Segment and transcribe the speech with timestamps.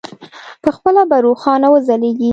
[0.63, 2.29] پخپله به روښانه وځلېږي.